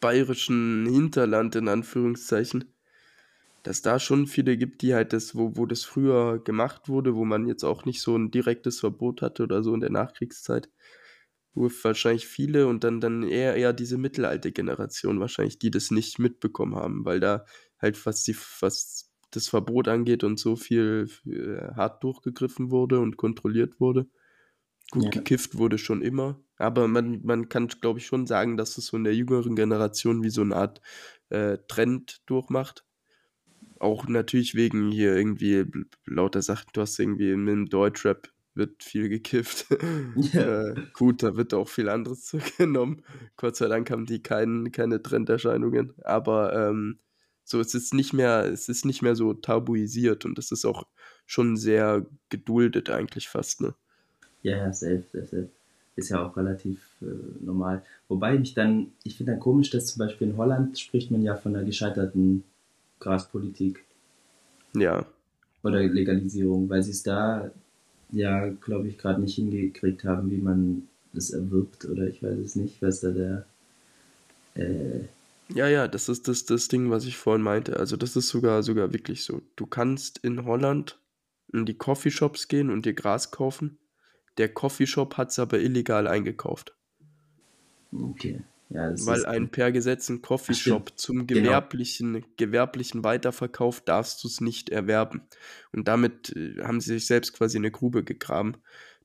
[0.00, 2.72] bayerischen Hinterland in Anführungszeichen,
[3.62, 7.24] dass da schon viele gibt, die halt das, wo, wo das früher gemacht wurde, wo
[7.24, 10.70] man jetzt auch nicht so ein direktes Verbot hatte oder so in der Nachkriegszeit,
[11.54, 16.18] wo wahrscheinlich viele und dann, dann eher, eher diese mittelalte Generation wahrscheinlich, die das nicht
[16.18, 17.44] mitbekommen haben, weil da
[17.78, 23.16] halt was die, was das Verbot angeht und so viel äh, hart durchgegriffen wurde und
[23.16, 24.08] kontrolliert wurde
[24.90, 25.10] Gut, Ja.
[25.10, 28.96] gekifft wurde schon immer, aber man, man kann, glaube ich, schon sagen, dass es so
[28.96, 30.80] in der jüngeren Generation wie so eine Art
[31.28, 32.84] äh, Trend durchmacht.
[33.80, 35.66] Auch natürlich wegen hier irgendwie
[36.06, 36.68] lauter Sachen.
[36.72, 39.66] Du hast irgendwie im im Deutschrap wird viel gekifft.
[40.14, 40.42] Ja.
[40.70, 43.04] äh, gut, da wird auch viel anderes zugenommen.
[43.36, 45.94] Gott sei Dank haben die kein, keine Trenderscheinungen.
[46.04, 47.00] Aber ähm,
[47.44, 50.84] so, es ist nicht mehr, es ist nicht mehr so tabuisiert und es ist auch
[51.26, 53.74] schon sehr geduldet eigentlich fast, ne?
[54.42, 55.48] Ja, ja, safe, safe, safe.
[55.96, 57.06] Ist ja auch relativ äh,
[57.44, 57.82] normal.
[58.08, 61.36] Wobei ich dann, ich finde dann komisch, dass zum Beispiel in Holland spricht man ja
[61.36, 62.44] von einer gescheiterten
[63.00, 63.84] Graspolitik
[64.74, 65.04] Ja.
[65.62, 67.50] oder Legalisierung, weil sie es da
[68.10, 72.56] ja, glaube ich, gerade nicht hingekriegt haben, wie man das erwirbt oder ich weiß es
[72.56, 73.44] nicht, was da der
[74.54, 75.00] äh,
[75.54, 77.78] Ja, ja, das ist das, das Ding, was ich vorhin meinte.
[77.78, 79.42] Also das ist sogar, sogar wirklich so.
[79.56, 81.00] Du kannst in Holland
[81.52, 83.78] in die Coffeeshops gehen und dir Gras kaufen.
[84.38, 86.76] Der Coffeeshop hat es aber illegal eingekauft.
[87.92, 88.42] okay.
[88.70, 91.40] Ja, Weil ein per Gesetz ein Coffeeshop zum Genau.
[91.40, 95.22] gewerblichen, gewerblichen Weiterverkauf darfst du es nicht erwerben.
[95.72, 98.58] Und damit äh, haben sie sich selbst quasi eine Grube gegraben.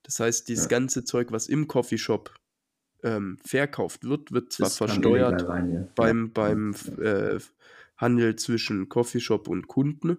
[0.03, 0.69] Das heißt, dieses Ja.
[0.69, 2.35] ganze Zeug, was im Coffeeshop
[3.03, 5.87] ähm, verkauft wird, wird zwar das versteuert rein, ja.
[5.95, 7.39] beim, beim äh,
[7.95, 10.17] Handel zwischen Coffeeshop und Kunden,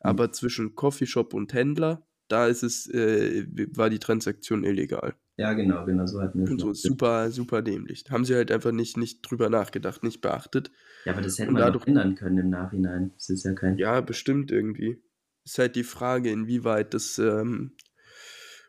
[0.00, 5.14] aber zwischen Coffeeshop und Händler, da ist es, äh, war die Transaktion illegal.
[5.36, 8.04] Ja, genau, genau, so hatten wir Und so super, super dämlich.
[8.10, 10.70] Haben sie halt einfach nicht, nicht drüber nachgedacht, nicht beachtet.
[11.04, 13.12] Ja, aber das hätte Und man dadurch- ändern können im Nachhinein.
[13.14, 13.78] Das ist ja kein.
[13.78, 15.02] Ja, bestimmt irgendwie.
[15.44, 17.72] Ist halt die Frage, inwieweit das ähm,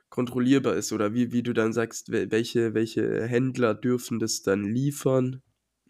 [0.10, 4.64] kontrollierbar ist oder wie, wie du dann sagst, wel- welche, welche Händler dürfen das dann
[4.64, 5.42] liefern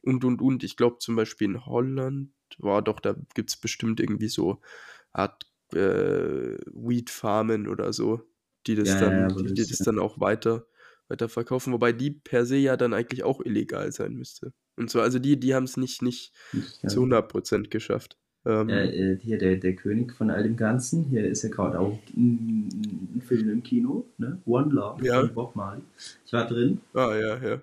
[0.02, 0.64] und und und.
[0.64, 4.62] Ich glaube zum Beispiel in Holland, war doch, da gibt es bestimmt irgendwie so
[5.12, 5.44] Art
[5.76, 8.22] äh, Weed-Farmen oder so,
[8.68, 10.66] die das Ja, dann, ja, die, die das- dann auch weiter,
[11.08, 14.54] weiter verkaufen, wobei die per se ja dann eigentlich auch illegal sein müsste.
[14.78, 16.34] Und so, also die, die haben es nicht, nicht
[16.88, 18.18] zu 100% geschafft.
[18.46, 21.04] Ähm, Ja, äh, hier der, der König von all dem Ganzen.
[21.06, 22.68] Hier ist ja gerade auch ein,
[23.16, 24.42] ein Film im Kino, ne?
[24.46, 25.20] One Love Ja.
[25.22, 25.82] von Bob Marley.
[26.26, 26.82] Ich war drin.
[26.94, 27.62] Ah, ja, ja.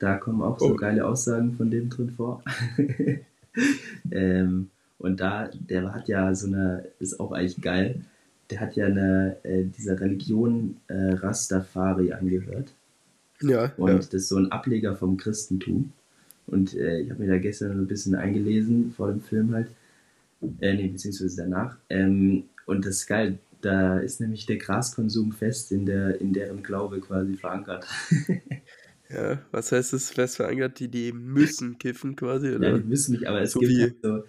[0.00, 0.76] Da kommen auch so Oh.
[0.76, 2.42] geile Aussagen von dem drin vor.
[4.10, 8.02] ähm, und da, der hat ja so eine, ist auch eigentlich geil,
[8.50, 12.74] der hat ja eine, äh, dieser Religion äh, Rastafari angehört.
[13.40, 13.96] Ja, Und ja.
[13.96, 15.92] das ist so ein Ableger vom Christentum.
[16.46, 19.68] Und äh, ich habe mir da gestern so ein bisschen eingelesen, vor dem Film halt.
[20.60, 21.78] Äh, nee, beziehungsweise danach.
[21.88, 26.62] Ähm, und das ist geil, da ist nämlich der Graskonsum fest in, der, in deren
[26.62, 27.86] Glaube quasi verankert.
[29.12, 30.78] Ja, was heißt das fest verankert?
[30.78, 32.78] Die, die müssen kiffen quasi, Ja, oder?
[32.78, 34.22] die wissen nicht, aber es So gibt halt so,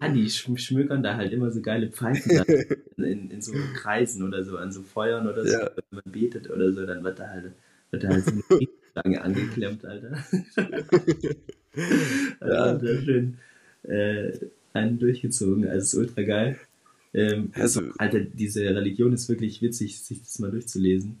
[0.00, 2.30] ah, die schm- schmökern da halt immer so geile Pfeifen
[2.96, 5.70] in, in so Kreisen oder so, an so Feuern oder so, Ja.
[5.76, 7.52] wenn man betet oder so, dann wird da halt,
[7.92, 10.18] wird da halt so eine Stange angeklemmt, Alter.
[11.76, 11.84] Ja.
[12.40, 13.36] also, da schön
[13.84, 14.32] äh,
[14.72, 16.58] einen durchgezogen, also ist ultra geil.
[17.14, 21.18] Ähm, Also- Alter, diese Religion ist wirklich witzig, sich das mal durchzulesen.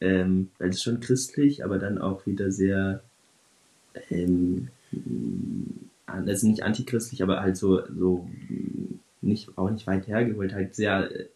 [0.00, 3.02] Ähm, weil es ist schon christlich, aber dann auch wieder sehr
[4.10, 4.68] ähm,
[6.06, 8.28] also nicht antichristlich, aber halt so, so
[9.20, 11.26] nicht, auch nicht weit hergeholt, halt sehr äh,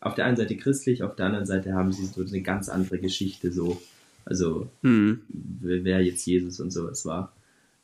[0.00, 2.98] auf der einen Seite christlich, auf der anderen Seite haben sie so eine ganz andere
[2.98, 3.80] Geschichte, so,
[4.24, 5.20] also Hm.
[5.28, 7.32] wer wer jetzt Jesus und sowas war.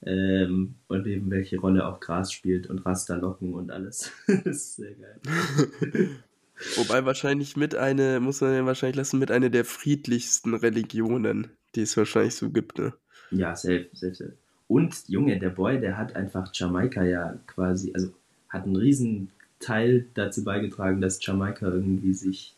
[0.06, 4.10] Ähm, und eben welche Rolle auch Gras spielt und Rasterlocken und alles.
[4.26, 6.10] das ist sehr geil.
[6.76, 11.82] Wobei wahrscheinlich mit eine, muss man ja wahrscheinlich lassen, mit einer der friedlichsten Religionen, die
[11.82, 12.94] es wahrscheinlich so gibt, ne?
[13.30, 14.32] Ja, safe, safe.
[14.68, 18.12] Und Junge, der Boy, der hat einfach Jamaika ja quasi, also
[18.48, 22.54] hat einen riesen Teil dazu beigetragen, dass Jamaika irgendwie sich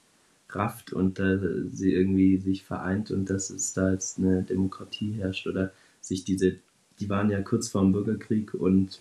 [0.51, 5.47] rafft und äh, sie irgendwie sich vereint und dass es da jetzt eine Demokratie herrscht
[5.47, 6.57] oder sich diese,
[7.01, 9.01] die waren ja kurz vorm Bürgerkrieg und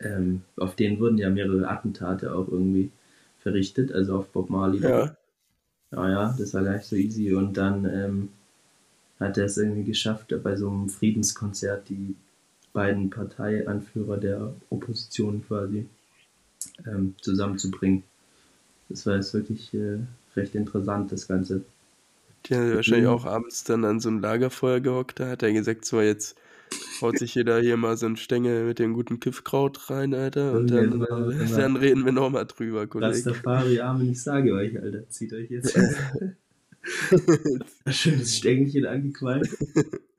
[0.00, 2.90] ähm, auf denen wurden ja mehrere Attentate auch irgendwie
[3.46, 4.80] verrichtet, also auf Bob Marley.
[4.80, 5.16] Ja.
[5.92, 7.32] Ja, ja, das war gar nicht so easy.
[7.32, 8.28] Und dann ähm,
[9.20, 12.16] hat er es irgendwie geschafft, bei so einem Friedenskonzert die
[12.72, 15.86] beiden Parteianführer der Opposition quasi
[16.88, 18.02] ähm, zusammenzubringen.
[18.88, 19.98] Das war jetzt wirklich äh,
[20.34, 21.62] recht interessant, das Ganze.
[22.46, 25.84] Die haben wahrscheinlich auch abends dann an so einem Lagerfeuer gehockt, da hat er gesagt,
[25.84, 26.36] so jetzt
[27.00, 30.70] haut sich jeder hier mal so einen Stängel mit dem guten Kiffkraut rein, Alter, und
[30.70, 31.56] Ja, dann, genau, äh, genau.
[31.56, 33.12] dann reden wir nochmal drüber, Kollege.
[33.12, 35.76] Rastafari Armen, ich sage euch, Alter, zieht euch jetzt
[37.84, 39.48] ein schönes Stängelchen angequalmt.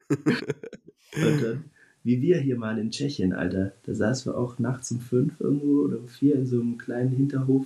[0.10, 1.64] Und dann,
[2.04, 5.84] wie wir hier mal in Tschechien, Alter, da saßen wir auch nachts um fünf irgendwo
[5.86, 7.66] oder um vier in so einem kleinen Hinterhof,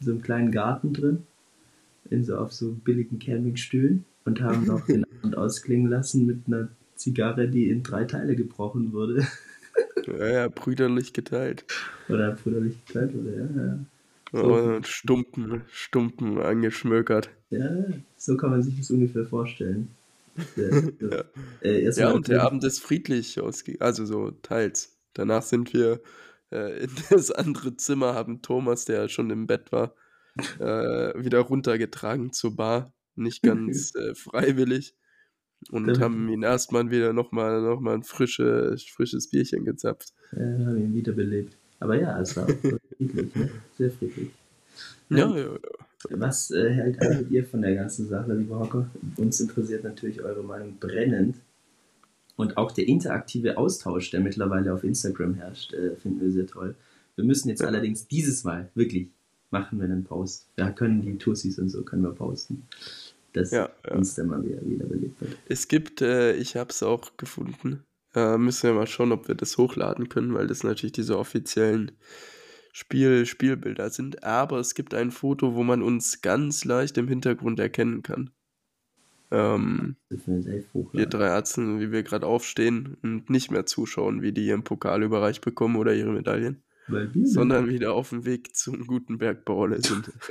[0.00, 1.24] in so einem kleinen Garten drin,
[2.10, 4.04] in so auf so billigen Campingstühlen.
[4.24, 6.68] und haben noch den Abend ausklingen lassen mit einer
[6.98, 9.26] Zigarre, die in drei Teile gebrochen wurde.
[10.06, 11.64] Ja, ja, brüderlich geteilt.
[12.08, 13.62] Oder brüderlich geteilt wurde, ja.
[13.62, 13.78] ja.
[14.32, 14.82] So.
[14.82, 17.30] Stumpen, Stumpen angeschmökert.
[17.50, 17.70] Ja,
[18.16, 19.88] so kann man sich das ungefähr vorstellen.
[20.56, 20.64] ja,
[21.62, 24.98] äh, ja und der Abend ist friedlich ausgegangen, also so teils.
[25.14, 26.00] Danach sind wir
[26.52, 29.94] äh, in das andere Zimmer, haben Thomas, der schon im Bett war,
[30.58, 32.92] äh, wieder runtergetragen zur Bar.
[33.14, 34.94] Nicht ganz äh, freiwillig.
[35.70, 40.12] Und haben ihn erstmal wieder nochmal noch mal ein frische, frisches Bierchen gezapft.
[40.32, 41.56] Ja, haben ihn wiederbelebt.
[41.80, 43.50] Aber ja, es war friedlich, ne?
[43.76, 44.30] sehr friedlich.
[45.10, 45.58] Ja, ja, ja.
[46.10, 48.88] Was äh, hält eigentlich ihr von der ganzen Sache, lieber Hocker?
[49.16, 51.36] Uns interessiert natürlich eure Meinung brennend.
[52.36, 56.76] Und auch der interaktive Austausch, der mittlerweile auf Instagram herrscht, äh, finden wir sehr toll.
[57.16, 57.66] Wir müssen jetzt ja.
[57.66, 59.08] allerdings dieses Mal wirklich
[59.50, 60.46] machen wir einen Post.
[60.56, 62.62] Da können die Tussis und so können wir posten.
[63.32, 63.94] Dass ja, ja.
[63.94, 65.36] uns dann mal wieder, wieder belebt wird.
[65.48, 67.84] Es gibt, äh, ich habe es auch gefunden.
[68.14, 71.92] Äh, müssen wir mal schauen, ob wir das hochladen können, weil das natürlich diese offiziellen
[72.72, 74.24] Spiel, Spielbilder sind.
[74.24, 78.30] Aber es gibt ein Foto, wo man uns ganz leicht im Hintergrund erkennen kann.
[79.30, 84.64] Ähm, wir drei Ärzte, wie wir gerade aufstehen und nicht mehr zuschauen, wie die ihren
[84.64, 86.62] Pokal überreicht bekommen oder ihre Medaillen,
[87.24, 90.10] sondern wieder auf dem Weg zum guten Bergbauer sind.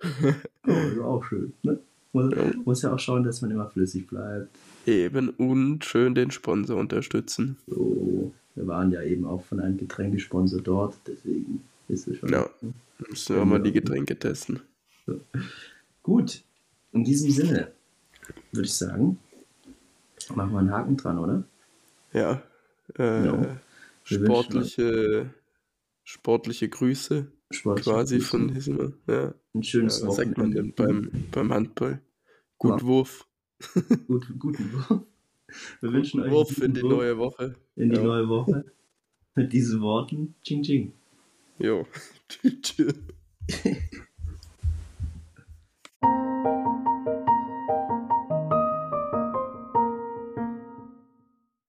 [0.66, 1.52] oh, auch schön.
[1.62, 1.78] Ne?
[2.12, 2.52] Muss, ja.
[2.64, 4.48] muss ja auch schauen, dass man immer flüssig bleibt.
[4.86, 7.56] Eben und schön den Sponsor unterstützen.
[7.66, 12.30] So, wir waren ja eben auch von einem Getränkesponsor dort, deswegen ist es schon.
[12.30, 12.48] Ja,
[13.08, 14.60] müssen wir mal die Getränke testen.
[15.06, 15.20] So.
[16.02, 16.42] Gut,
[16.92, 17.72] in diesem Sinne
[18.52, 19.18] würde ich sagen,
[20.34, 21.44] machen wir einen Haken dran, oder?
[22.12, 22.42] Ja.
[22.94, 23.46] Äh, genau.
[24.04, 25.30] sportliche,
[26.04, 28.28] sportliche Grüße sportliche quasi Grüße.
[28.28, 28.94] von diesem.
[29.06, 29.34] Ja.
[29.54, 32.00] Ein schönes ja, sagt man denn beim, beim Handball?
[32.58, 32.86] Gut ja.
[32.86, 33.28] Wurf.
[34.06, 35.02] Gut, guten Wurf.
[35.80, 37.54] Wir wünschen euch Wurf in die Wurf neue Woche.
[37.76, 38.02] In die ja.
[38.02, 38.64] neue Woche.
[39.34, 40.34] Mit diesen Worten.
[40.42, 40.92] Ching, ching.
[41.58, 41.86] Jo.
[42.62, 42.94] Tschüss.